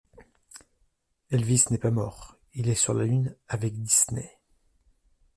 Elvis 1.29 1.65
n'est 1.69 1.77
pas 1.77 1.91
mort, 1.91 2.35
il 2.55 2.69
est 2.69 2.73
sur 2.73 2.95
la 2.95 3.05
lune 3.05 3.35
avec 3.47 3.79
Disney. 3.79 4.35